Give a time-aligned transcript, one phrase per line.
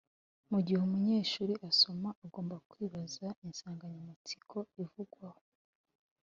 [0.51, 5.41] Mu gihe umunyeshuri asoma agomba kwibaza insanganyamatsiko ivugwaho